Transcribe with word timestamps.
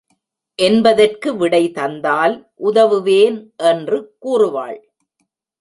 என்பதற்கு 0.59 1.29
விடை 1.37 1.71
தந்தால் 1.71 2.35
உதவுவேன் 2.63 3.37
என்று 3.63 3.99
கூறுவாள். 4.19 4.79